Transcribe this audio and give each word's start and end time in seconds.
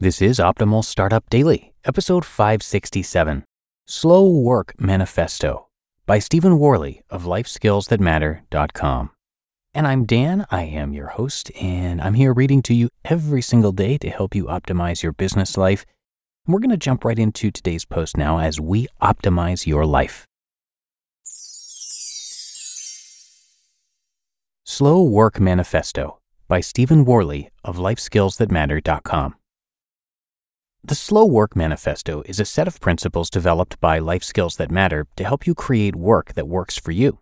This 0.00 0.22
is 0.22 0.38
Optimal 0.38 0.84
Startup 0.84 1.28
Daily, 1.28 1.72
episode 1.84 2.24
567 2.24 3.42
Slow 3.84 4.30
Work 4.30 4.80
Manifesto 4.80 5.66
by 6.06 6.20
Stephen 6.20 6.60
Worley 6.60 7.02
of 7.10 7.24
LifeSkillsThatMatter.com. 7.24 9.10
And 9.74 9.88
I'm 9.88 10.04
Dan, 10.04 10.46
I 10.52 10.62
am 10.62 10.92
your 10.92 11.08
host, 11.08 11.50
and 11.60 12.00
I'm 12.00 12.14
here 12.14 12.32
reading 12.32 12.62
to 12.62 12.74
you 12.74 12.90
every 13.04 13.42
single 13.42 13.72
day 13.72 13.98
to 13.98 14.08
help 14.08 14.36
you 14.36 14.44
optimize 14.44 15.02
your 15.02 15.10
business 15.10 15.56
life. 15.56 15.84
We're 16.46 16.60
going 16.60 16.70
to 16.70 16.76
jump 16.76 17.04
right 17.04 17.18
into 17.18 17.50
today's 17.50 17.84
post 17.84 18.16
now 18.16 18.38
as 18.38 18.60
we 18.60 18.86
optimize 19.02 19.66
your 19.66 19.84
life. 19.84 20.28
Slow 24.62 25.02
Work 25.02 25.40
Manifesto 25.40 26.20
by 26.46 26.60
Stephen 26.60 27.04
Worley 27.04 27.50
of 27.64 27.78
LifeSkillsThatMatter.com. 27.78 29.34
The 30.88 30.94
Slow 30.94 31.26
Work 31.26 31.54
Manifesto 31.54 32.22
is 32.24 32.40
a 32.40 32.46
set 32.46 32.66
of 32.66 32.80
principles 32.80 33.28
developed 33.28 33.78
by 33.78 33.98
Life 33.98 34.24
Skills 34.24 34.56
That 34.56 34.70
Matter 34.70 35.06
to 35.16 35.24
help 35.24 35.46
you 35.46 35.54
create 35.54 35.94
work 35.94 36.32
that 36.32 36.48
works 36.48 36.78
for 36.78 36.92
you. 36.92 37.18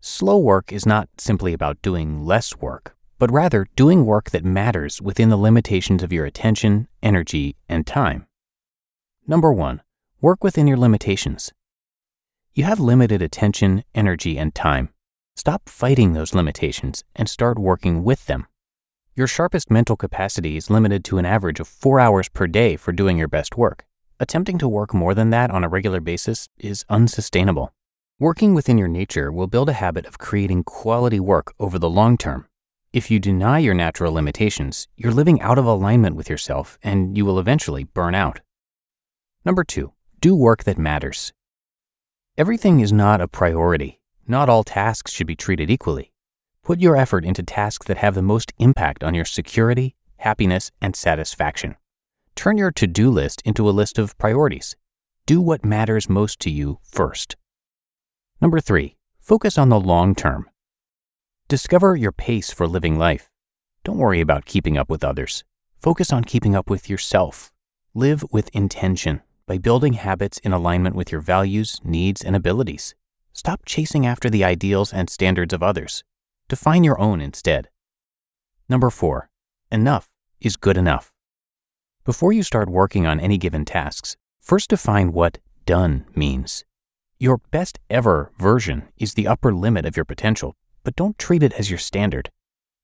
Slow 0.00 0.38
work 0.38 0.72
is 0.72 0.86
not 0.86 1.10
simply 1.18 1.52
about 1.52 1.82
doing 1.82 2.24
less 2.24 2.56
work, 2.56 2.96
but 3.18 3.30
rather 3.30 3.66
doing 3.76 4.06
work 4.06 4.30
that 4.30 4.42
matters 4.42 5.02
within 5.02 5.28
the 5.28 5.36
limitations 5.36 6.02
of 6.02 6.14
your 6.14 6.24
attention, 6.24 6.88
energy, 7.02 7.56
and 7.68 7.86
time. 7.86 8.26
Number 9.26 9.52
one, 9.52 9.82
work 10.22 10.42
within 10.42 10.66
your 10.66 10.78
limitations. 10.78 11.52
You 12.54 12.64
have 12.64 12.80
limited 12.80 13.20
attention, 13.20 13.84
energy, 13.94 14.38
and 14.38 14.54
time. 14.54 14.88
Stop 15.36 15.68
fighting 15.68 16.14
those 16.14 16.34
limitations 16.34 17.04
and 17.14 17.28
start 17.28 17.58
working 17.58 18.02
with 18.02 18.24
them. 18.24 18.46
Your 19.16 19.28
sharpest 19.28 19.70
mental 19.70 19.96
capacity 19.96 20.56
is 20.56 20.70
limited 20.70 21.04
to 21.04 21.18
an 21.18 21.24
average 21.24 21.60
of 21.60 21.68
four 21.68 22.00
hours 22.00 22.28
per 22.28 22.48
day 22.48 22.74
for 22.74 22.90
doing 22.90 23.16
your 23.16 23.28
best 23.28 23.56
work. 23.56 23.86
Attempting 24.18 24.58
to 24.58 24.66
work 24.68 24.92
more 24.92 25.14
than 25.14 25.30
that 25.30 25.52
on 25.52 25.62
a 25.62 25.68
regular 25.68 26.00
basis 26.00 26.48
is 26.58 26.84
unsustainable. 26.88 27.72
Working 28.18 28.54
within 28.54 28.76
your 28.76 28.88
nature 28.88 29.30
will 29.30 29.46
build 29.46 29.68
a 29.68 29.74
habit 29.74 30.04
of 30.06 30.18
creating 30.18 30.64
quality 30.64 31.20
work 31.20 31.54
over 31.60 31.78
the 31.78 31.88
long 31.88 32.18
term. 32.18 32.48
If 32.92 33.08
you 33.08 33.20
deny 33.20 33.60
your 33.60 33.72
natural 33.74 34.12
limitations, 34.12 34.88
you're 34.96 35.12
living 35.12 35.40
out 35.40 35.58
of 35.58 35.64
alignment 35.64 36.16
with 36.16 36.28
yourself 36.28 36.76
and 36.82 37.16
you 37.16 37.24
will 37.24 37.38
eventually 37.38 37.84
burn 37.84 38.16
out. 38.16 38.40
Number 39.44 39.62
two, 39.62 39.92
do 40.20 40.34
work 40.34 40.64
that 40.64 40.76
matters. 40.76 41.32
Everything 42.36 42.80
is 42.80 42.92
not 42.92 43.20
a 43.20 43.28
priority. 43.28 44.00
Not 44.26 44.48
all 44.48 44.64
tasks 44.64 45.12
should 45.12 45.28
be 45.28 45.36
treated 45.36 45.70
equally. 45.70 46.13
Put 46.64 46.80
your 46.80 46.96
effort 46.96 47.26
into 47.26 47.42
tasks 47.42 47.86
that 47.88 47.98
have 47.98 48.14
the 48.14 48.22
most 48.22 48.54
impact 48.58 49.04
on 49.04 49.14
your 49.14 49.26
security, 49.26 49.96
happiness, 50.16 50.70
and 50.80 50.96
satisfaction. 50.96 51.76
Turn 52.34 52.56
your 52.56 52.70
to 52.72 52.86
do 52.86 53.10
list 53.10 53.42
into 53.44 53.68
a 53.68 53.70
list 53.70 53.98
of 53.98 54.16
priorities. 54.16 54.74
Do 55.26 55.42
what 55.42 55.62
matters 55.62 56.08
most 56.08 56.40
to 56.40 56.50
you 56.50 56.78
first. 56.82 57.36
Number 58.40 58.60
three, 58.60 58.96
focus 59.20 59.58
on 59.58 59.68
the 59.68 59.78
long 59.78 60.14
term. 60.14 60.48
Discover 61.48 61.96
your 61.96 62.12
pace 62.12 62.50
for 62.50 62.66
living 62.66 62.98
life. 62.98 63.28
Don't 63.84 63.98
worry 63.98 64.22
about 64.22 64.46
keeping 64.46 64.78
up 64.78 64.88
with 64.88 65.04
others. 65.04 65.44
Focus 65.82 66.14
on 66.14 66.24
keeping 66.24 66.56
up 66.56 66.70
with 66.70 66.88
yourself. 66.88 67.52
Live 67.92 68.24
with 68.32 68.48
intention 68.54 69.20
by 69.46 69.58
building 69.58 69.92
habits 69.92 70.38
in 70.38 70.54
alignment 70.54 70.96
with 70.96 71.12
your 71.12 71.20
values, 71.20 71.78
needs, 71.84 72.22
and 72.22 72.34
abilities. 72.34 72.94
Stop 73.34 73.66
chasing 73.66 74.06
after 74.06 74.30
the 74.30 74.44
ideals 74.44 74.94
and 74.94 75.10
standards 75.10 75.52
of 75.52 75.62
others. 75.62 76.02
Define 76.48 76.84
your 76.84 77.00
own 77.00 77.20
instead. 77.20 77.68
Number 78.68 78.90
four, 78.90 79.30
enough 79.72 80.10
is 80.40 80.56
good 80.56 80.76
enough. 80.76 81.12
Before 82.04 82.32
you 82.32 82.42
start 82.42 82.68
working 82.68 83.06
on 83.06 83.18
any 83.18 83.38
given 83.38 83.64
tasks, 83.64 84.16
first 84.40 84.68
define 84.70 85.12
what 85.12 85.38
done 85.64 86.04
means. 86.14 86.64
Your 87.18 87.38
best 87.50 87.78
ever 87.88 88.30
version 88.38 88.88
is 88.98 89.14
the 89.14 89.26
upper 89.26 89.54
limit 89.54 89.86
of 89.86 89.96
your 89.96 90.04
potential, 90.04 90.54
but 90.82 90.96
don't 90.96 91.18
treat 91.18 91.42
it 91.42 91.54
as 91.54 91.70
your 91.70 91.78
standard. 91.78 92.30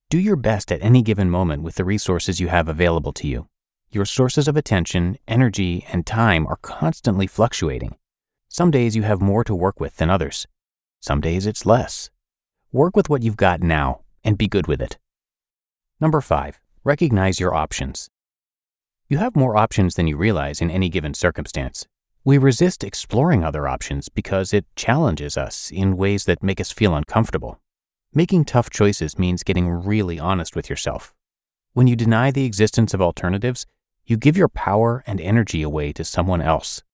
Do 0.09 0.19
your 0.19 0.37
best 0.37 0.73
at 0.73 0.83
any 0.83 1.03
given 1.03 1.29
moment 1.29 1.63
with 1.63 1.75
the 1.75 1.85
resources 1.85 2.41
you 2.41 2.49
have 2.49 2.67
available 2.69 3.13
to 3.13 3.29
you. 3.29 3.47
Your 3.93 4.07
sources 4.07 4.49
of 4.49 4.57
attention, 4.57 5.19
energy, 5.29 5.85
and 5.93 6.07
time 6.07 6.47
are 6.47 6.57
constantly 6.63 7.27
fluctuating. 7.27 7.97
Some 8.49 8.71
days 8.71 8.97
you 8.97 9.03
have 9.03 9.21
more 9.21 9.45
to 9.45 9.55
work 9.55 9.79
with 9.79 9.97
than 9.97 10.09
others. 10.09 10.47
Some 11.01 11.21
days 11.21 11.45
it's 11.45 11.67
less. 11.67 12.09
Work 12.73 12.95
with 12.95 13.11
what 13.11 13.25
you've 13.25 13.37
got 13.37 13.65
now 13.65 14.03
and 14.23 14.39
be 14.39 14.47
good 14.47 14.69
with 14.69 14.81
it. 14.81 14.97
Number 15.99 16.21
five, 16.21 16.61
recognize 16.85 17.41
your 17.41 17.53
options. 17.53 18.09
You 19.09 19.19
have 19.19 19.35
more 19.35 19.57
options 19.57 19.97
than 19.97 20.07
you 20.07 20.17
realize 20.17 20.61
in 20.61 20.71
any 20.71 20.89
given 20.89 21.13
circumstance. 21.15 21.89
We 22.25 22.39
resist 22.39 22.85
exploring 22.85 23.43
other 23.43 23.67
options 23.67 24.09
because 24.09 24.53
it 24.53 24.67
challenges 24.77 25.37
us 25.37 25.73
in 25.73 25.97
ways 25.97 26.27
that 26.27 26.45
make 26.45 26.61
us 26.61 26.71
feel 26.71 26.95
uncomfortable. 26.95 27.61
Making 28.15 28.45
tough 28.45 28.71
choices 28.71 29.19
means 29.19 29.43
getting 29.43 29.69
really 29.69 30.21
honest 30.21 30.55
with 30.55 30.71
yourself. 30.71 31.13
When 31.73 31.89
you 31.89 31.97
deny 31.97 32.31
the 32.31 32.45
existence 32.45 32.95
of 32.95 33.03
alternatives, 33.03 33.67
you 34.07 34.17
give 34.17 34.37
your 34.37 34.49
power 34.49 35.03
and 35.09 35.21
energy 35.21 35.63
away 35.63 35.93
to 35.95 36.05
someone 36.05 36.41
else. 36.41 36.85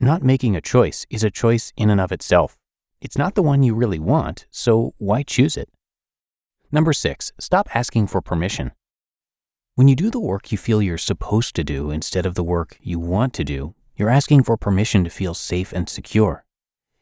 Not 0.00 0.22
making 0.22 0.56
a 0.56 0.62
choice 0.62 1.04
is 1.10 1.22
a 1.22 1.30
choice 1.30 1.74
in 1.76 1.90
and 1.90 2.00
of 2.00 2.10
itself. 2.10 2.56
It's 3.00 3.18
not 3.18 3.34
the 3.34 3.42
one 3.42 3.62
you 3.62 3.74
really 3.74 3.98
want, 3.98 4.46
so 4.50 4.94
why 4.98 5.22
choose 5.22 5.56
it? 5.56 5.68
Number 6.72 6.92
six, 6.92 7.32
stop 7.38 7.74
asking 7.76 8.06
for 8.06 8.20
permission. 8.20 8.72
When 9.74 9.88
you 9.88 9.94
do 9.94 10.10
the 10.10 10.20
work 10.20 10.50
you 10.50 10.56
feel 10.56 10.80
you're 10.80 10.96
supposed 10.96 11.54
to 11.56 11.64
do 11.64 11.90
instead 11.90 12.24
of 12.24 12.34
the 12.34 12.42
work 12.42 12.78
you 12.80 12.98
want 12.98 13.34
to 13.34 13.44
do, 13.44 13.74
you're 13.96 14.08
asking 14.08 14.44
for 14.44 14.56
permission 14.56 15.04
to 15.04 15.10
feel 15.10 15.34
safe 15.34 15.72
and 15.72 15.88
secure. 15.88 16.44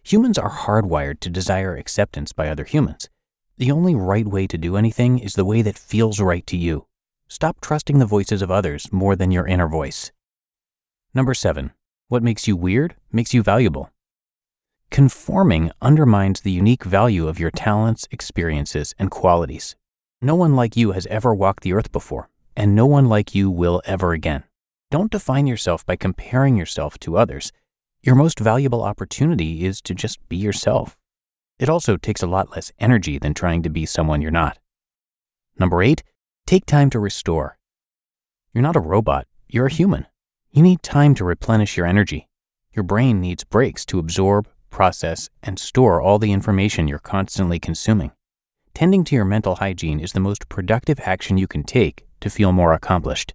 Humans 0.03 0.37
are 0.37 0.51
hardwired 0.51 1.21
to 1.21 1.31
desire 1.31 1.77
acceptance 1.77 2.33
by 2.33 2.49
other 2.49 2.65
humans. 2.65 3.09
The 3.57 3.71
only 3.71 3.95
right 3.95 4.27
way 4.27 4.49
to 4.49 4.59
do 4.59 4.77
anything 4.77 5.21
is 5.21 5.35
the 5.35 5.45
way 5.45 5.63
that 5.63 5.79
feels 5.79 6.21
right 6.21 6.47
to 6.49 6.57
you. 6.57 6.87
Stop 7.29 7.61
trusting 7.61 8.01
the 8.01 8.07
voices 8.07 8.43
of 8.43 8.51
others 8.51 8.93
more 8.93 9.15
than 9.15 9.31
your 9.31 9.47
inner 9.47 9.69
voice. 9.69 10.11
Number 11.15 11.35
seven, 11.35 11.71
what 12.09 12.23
makes 12.23 12.49
you 12.49 12.57
weird 12.57 12.97
makes 13.13 13.33
you 13.33 13.43
valuable. 13.43 13.91
Conforming 14.91 15.71
undermines 15.83 16.41
the 16.41 16.51
unique 16.51 16.85
value 16.85 17.27
of 17.27 17.39
your 17.39 17.51
talents, 17.51 18.07
experiences, 18.11 18.95
and 18.99 19.11
qualities. 19.11 19.75
No 20.21 20.35
one 20.35 20.55
like 20.55 20.77
you 20.77 20.93
has 20.93 21.07
ever 21.07 21.35
walked 21.35 21.63
the 21.63 21.73
earth 21.73 21.91
before, 21.93 22.29
and 22.57 22.75
no 22.75 22.87
one 22.87 23.09
like 23.09 23.35
you 23.35 23.51
will 23.51 23.83
ever 23.85 24.13
again. 24.13 24.45
Don't 24.91 25.11
define 25.11 25.47
yourself 25.47 25.85
by 25.85 25.97
comparing 25.97 26.57
yourself 26.57 26.99
to 27.01 27.17
others. 27.17 27.51
Your 28.03 28.15
most 28.15 28.39
valuable 28.39 28.83
opportunity 28.83 29.65
is 29.65 29.81
to 29.83 29.95
just 29.95 30.27
be 30.29 30.37
yourself. 30.37 30.97
It 31.59 31.69
also 31.69 31.97
takes 31.97 32.23
a 32.23 32.27
lot 32.27 32.53
less 32.53 32.73
energy 32.79 33.19
than 33.19 33.35
trying 33.35 33.63
to 33.63 33.71
be 33.71 33.87
someone 33.87 34.21
you're 34.21 34.31
not. 34.31 34.59
Number 35.59 35.83
eight, 35.83 36.03
take 36.47 36.67
time 36.67 36.91
to 36.91 36.99
restore. 36.99 37.59
You're 38.53 38.63
not 38.63 38.77
a 38.77 38.81
robot, 38.81 39.27
you're 39.49 39.67
a 39.67 39.73
human. 39.73 40.07
You 40.51 40.63
need 40.63 40.83
time 40.83 41.15
to 41.17 41.25
replenish 41.25 41.77
your 41.77 41.87
energy. 41.87 42.29
Your 42.73 42.83
brain 42.83 43.21
needs 43.21 43.45
breaks 43.45 43.85
to 43.87 43.99
absorb, 43.99 44.49
process, 44.75 45.31
and 45.43 45.59
store 45.59 46.03
all 46.03 46.19
the 46.19 46.33
information 46.33 46.89
you're 46.89 46.99
constantly 46.99 47.59
consuming. 47.59 48.11
Tending 48.75 49.05
to 49.05 49.15
your 49.15 49.25
mental 49.25 49.55
hygiene 49.55 50.01
is 50.01 50.13
the 50.13 50.21
most 50.29 50.49
productive 50.49 50.99
action 51.05 51.39
you 51.39 51.47
can 51.47 51.63
take 51.63 52.07
to 52.21 52.29
feel 52.29 52.53
more 52.53 52.73
accomplished. 52.73 53.33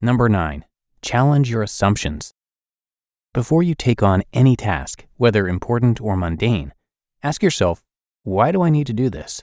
Number 0.00 0.28
nine, 0.28 0.64
challenge 1.02 1.50
your 1.50 1.62
assumptions. 1.62 2.32
Before 3.34 3.64
you 3.64 3.74
take 3.74 4.02
on 4.02 4.22
any 4.32 4.54
task, 4.54 5.04
whether 5.16 5.48
important 5.48 6.00
or 6.00 6.16
mundane, 6.16 6.72
ask 7.22 7.42
yourself, 7.42 7.82
why 8.22 8.52
do 8.52 8.62
I 8.62 8.70
need 8.70 8.86
to 8.86 8.92
do 8.92 9.10
this? 9.10 9.42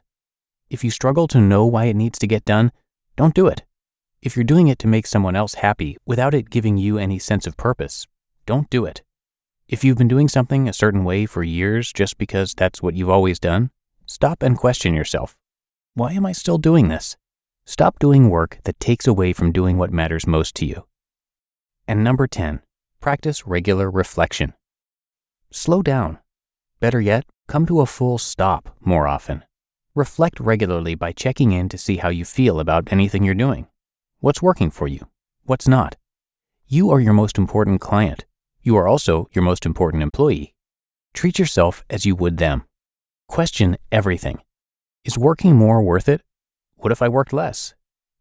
If 0.69 0.83
you 0.83 0.91
struggle 0.91 1.27
to 1.27 1.41
know 1.41 1.65
why 1.65 1.85
it 1.85 1.95
needs 1.95 2.17
to 2.19 2.27
get 2.27 2.45
done, 2.45 2.71
don't 3.17 3.35
do 3.35 3.47
it. 3.47 3.63
If 4.21 4.35
you're 4.35 4.43
doing 4.43 4.69
it 4.69 4.79
to 4.79 4.87
make 4.87 5.07
someone 5.07 5.35
else 5.35 5.55
happy 5.55 5.97
without 6.05 6.33
it 6.33 6.49
giving 6.49 6.77
you 6.77 6.97
any 6.97 7.19
sense 7.19 7.45
of 7.45 7.57
purpose, 7.57 8.07
don't 8.45 8.69
do 8.69 8.85
it. 8.85 9.03
If 9.67 9.83
you've 9.83 9.97
been 9.97 10.07
doing 10.07 10.27
something 10.27 10.69
a 10.69 10.73
certain 10.73 11.03
way 11.03 11.25
for 11.25 11.41
years 11.41 11.91
just 11.91 12.19
because 12.19 12.53
that's 12.53 12.83
what 12.83 12.93
you've 12.93 13.09
always 13.09 13.39
done, 13.39 13.71
stop 14.05 14.43
and 14.43 14.55
question 14.55 14.93
yourself. 14.93 15.35
Why 15.95 16.11
am 16.11 16.23
I 16.23 16.33
still 16.33 16.59
doing 16.59 16.89
this? 16.89 17.17
Stop 17.65 17.97
doing 17.97 18.29
work 18.29 18.59
that 18.65 18.79
takes 18.79 19.07
away 19.07 19.33
from 19.33 19.51
doing 19.51 19.79
what 19.79 19.91
matters 19.91 20.27
most 20.27 20.53
to 20.57 20.67
you. 20.67 20.85
And 21.87 22.03
number 22.03 22.27
10, 22.27 22.61
practice 23.01 23.47
regular 23.47 23.89
reflection. 23.89 24.53
Slow 25.49 25.81
down. 25.81 26.19
Better 26.79 27.01
yet, 27.01 27.25
come 27.47 27.65
to 27.65 27.81
a 27.81 27.87
full 27.87 28.19
stop 28.19 28.75
more 28.81 29.07
often. 29.07 29.43
Reflect 29.95 30.39
regularly 30.39 30.93
by 30.93 31.11
checking 31.11 31.53
in 31.53 31.69
to 31.69 31.77
see 31.79 31.97
how 31.97 32.09
you 32.09 32.23
feel 32.23 32.59
about 32.59 32.91
anything 32.91 33.23
you're 33.23 33.33
doing. 33.33 33.65
What's 34.19 34.43
working 34.43 34.69
for 34.69 34.87
you? 34.87 35.07
What's 35.45 35.67
not? 35.67 35.95
You 36.67 36.91
are 36.91 36.99
your 36.99 37.13
most 37.13 37.39
important 37.39 37.81
client. 37.81 38.25
You 38.65 38.77
are 38.77 38.87
also 38.87 39.29
your 39.31 39.43
most 39.43 39.63
important 39.63 40.01
employee. 40.01 40.55
Treat 41.13 41.37
yourself 41.37 41.83
as 41.87 42.03
you 42.03 42.15
would 42.15 42.37
them. 42.37 42.63
Question 43.27 43.77
everything. 43.91 44.39
Is 45.03 45.19
working 45.19 45.55
more 45.55 45.83
worth 45.83 46.09
it? 46.09 46.21
What 46.75 46.91
if 46.91 46.99
I 46.99 47.07
worked 47.07 47.31
less? 47.31 47.75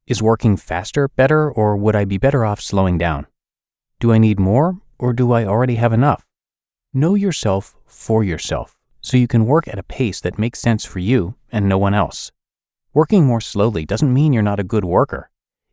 Is 0.06 0.23
working 0.23 0.58
faster 0.58 1.08
better, 1.08 1.50
or 1.50 1.79
would 1.79 1.96
I 1.96 2.05
be 2.05 2.19
better 2.19 2.44
off 2.44 2.61
slowing 2.61 2.99
down? 2.99 3.26
Do 4.00 4.12
I 4.12 4.19
need 4.19 4.38
more, 4.38 4.82
or 4.99 5.14
do 5.14 5.32
I 5.32 5.46
already 5.46 5.76
have 5.76 5.94
enough? 5.94 6.26
Know 6.93 7.14
yourself 7.14 7.75
for 7.87 8.23
yourself 8.23 8.76
so 9.00 9.17
you 9.17 9.26
can 9.26 9.47
work 9.47 9.67
at 9.67 9.79
a 9.79 9.82
pace 9.82 10.20
that 10.20 10.38
makes 10.38 10.61
sense 10.61 10.85
for 10.85 10.99
you 10.99 11.37
and 11.50 11.70
no 11.70 11.79
one 11.79 11.94
else. 11.94 12.32
Working 12.93 13.25
more 13.25 13.40
slowly 13.40 13.87
doesn't 13.87 14.12
mean 14.12 14.35
you're 14.35 14.43
not 14.43 14.61
a 14.61 14.64
good 14.64 14.85
worker. 14.85 15.31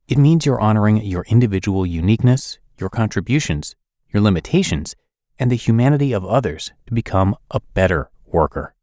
It 0.08 0.18
means 0.18 0.46
you're 0.46 0.62
honoring 0.62 0.96
your 1.04 1.26
individual 1.28 1.86
uniqueness, 1.86 2.58
your 2.78 2.90
contributions, 2.90 3.76
your 4.14 4.22
limitations, 4.22 4.96
and 5.40 5.52
the 5.52 5.56
humanity 5.56 6.14
of 6.14 6.26
others 6.26 6.72
to 6.88 6.94
become 6.94 7.36
a 7.50 7.60
better 7.74 8.10
worker. 8.26 8.74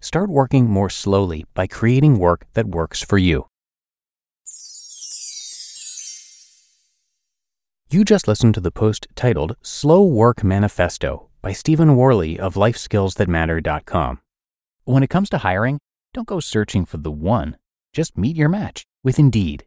Start 0.00 0.28
working 0.28 0.68
more 0.68 0.90
slowly 0.90 1.44
by 1.54 1.66
creating 1.66 2.18
work 2.18 2.46
that 2.54 2.66
works 2.66 3.02
for 3.02 3.18
you. 3.18 3.46
You 7.88 8.04
just 8.04 8.26
listened 8.26 8.54
to 8.54 8.60
the 8.60 8.70
post 8.70 9.06
titled 9.14 9.54
Slow 9.62 10.02
Work 10.02 10.42
Manifesto 10.42 11.28
by 11.42 11.52
Stephen 11.52 11.94
Worley 11.94 12.38
of 12.38 12.54
LifeSkillsThatMatter.com. 12.54 14.20
When 14.84 15.02
it 15.02 15.10
comes 15.10 15.28
to 15.28 15.38
hiring, 15.38 15.78
don't 16.14 16.26
go 16.26 16.40
searching 16.40 16.84
for 16.84 16.96
the 16.96 17.10
one, 17.10 17.58
just 17.92 18.16
meet 18.16 18.36
your 18.36 18.48
match 18.48 18.84
with 19.04 19.18
Indeed. 19.18 19.66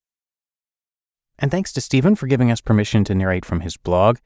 And 1.41 1.49
thanks 1.49 1.73
to 1.73 1.81
Stephen 1.81 2.15
for 2.15 2.27
giving 2.27 2.51
us 2.51 2.61
permission 2.61 3.03
to 3.05 3.15
narrate 3.15 3.45
from 3.45 3.61
his 3.61 3.75
blog. 3.75 4.19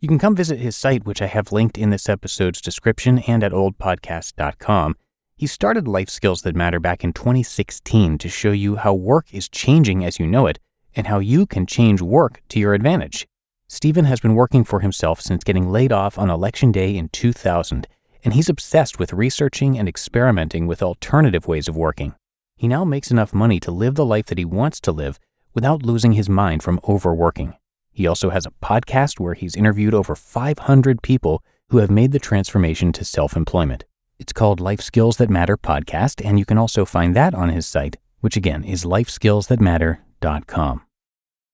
You 0.00 0.08
can 0.08 0.18
come 0.18 0.34
visit 0.34 0.58
his 0.58 0.74
site, 0.74 1.04
which 1.04 1.20
I 1.20 1.26
have 1.26 1.52
linked 1.52 1.76
in 1.76 1.90
this 1.90 2.08
episode's 2.08 2.62
description 2.62 3.18
and 3.18 3.44
at 3.44 3.52
oldpodcast.com. 3.52 4.96
He 5.36 5.46
started 5.46 5.86
Life 5.86 6.08
Skills 6.08 6.40
That 6.42 6.56
Matter 6.56 6.80
back 6.80 7.04
in 7.04 7.12
2016 7.12 8.16
to 8.16 8.28
show 8.30 8.52
you 8.52 8.76
how 8.76 8.94
work 8.94 9.26
is 9.34 9.50
changing 9.50 10.02
as 10.02 10.18
you 10.18 10.26
know 10.26 10.46
it 10.46 10.58
and 10.96 11.08
how 11.08 11.18
you 11.18 11.44
can 11.44 11.66
change 11.66 12.00
work 12.00 12.40
to 12.48 12.58
your 12.58 12.72
advantage. 12.72 13.26
Stephen 13.68 14.06
has 14.06 14.20
been 14.20 14.34
working 14.34 14.64
for 14.64 14.80
himself 14.80 15.20
since 15.20 15.44
getting 15.44 15.70
laid 15.70 15.92
off 15.92 16.18
on 16.18 16.30
election 16.30 16.72
day 16.72 16.96
in 16.96 17.10
2000, 17.10 17.86
and 18.24 18.32
he's 18.32 18.48
obsessed 18.48 18.98
with 18.98 19.12
researching 19.12 19.78
and 19.78 19.88
experimenting 19.90 20.66
with 20.66 20.82
alternative 20.82 21.46
ways 21.46 21.68
of 21.68 21.76
working. 21.76 22.14
He 22.56 22.66
now 22.66 22.86
makes 22.86 23.10
enough 23.10 23.34
money 23.34 23.60
to 23.60 23.70
live 23.70 23.94
the 23.94 24.06
life 24.06 24.26
that 24.26 24.38
he 24.38 24.44
wants 24.46 24.80
to 24.80 24.92
live 24.92 25.18
without 25.54 25.82
losing 25.82 26.12
his 26.12 26.28
mind 26.28 26.62
from 26.62 26.80
overworking. 26.88 27.54
He 27.92 28.06
also 28.06 28.30
has 28.30 28.46
a 28.46 28.52
podcast 28.64 29.20
where 29.20 29.34
he's 29.34 29.54
interviewed 29.54 29.94
over 29.94 30.14
500 30.14 31.02
people 31.02 31.42
who 31.68 31.78
have 31.78 31.90
made 31.90 32.12
the 32.12 32.18
transformation 32.18 32.92
to 32.92 33.04
self 33.04 33.36
employment. 33.36 33.84
It's 34.18 34.32
called 34.32 34.60
Life 34.60 34.80
Skills 34.80 35.16
That 35.16 35.30
Matter 35.30 35.56
Podcast, 35.56 36.24
and 36.24 36.38
you 36.38 36.44
can 36.44 36.58
also 36.58 36.84
find 36.84 37.16
that 37.16 37.34
on 37.34 37.48
his 37.48 37.66
site, 37.66 37.96
which 38.20 38.36
again 38.36 38.62
is 38.62 38.84
lifeskillsthatmatter.com. 38.84 40.82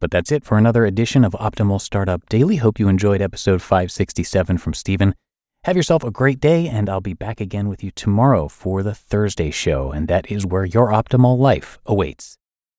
But 0.00 0.10
that's 0.12 0.30
it 0.30 0.44
for 0.44 0.58
another 0.58 0.84
edition 0.84 1.24
of 1.24 1.32
Optimal 1.32 1.80
Startup 1.80 2.26
Daily. 2.28 2.56
Hope 2.56 2.78
you 2.78 2.88
enjoyed 2.88 3.20
episode 3.20 3.62
567 3.62 4.58
from 4.58 4.74
Stephen. 4.74 5.14
Have 5.64 5.76
yourself 5.76 6.04
a 6.04 6.12
great 6.12 6.38
day, 6.38 6.68
and 6.68 6.88
I'll 6.88 7.00
be 7.00 7.14
back 7.14 7.40
again 7.40 7.68
with 7.68 7.82
you 7.82 7.90
tomorrow 7.90 8.46
for 8.46 8.84
the 8.84 8.94
Thursday 8.94 9.50
show, 9.50 9.90
and 9.90 10.06
that 10.06 10.30
is 10.30 10.46
where 10.46 10.64
your 10.64 10.88
optimal 10.88 11.36
life 11.36 11.78
awaits. 11.84 12.36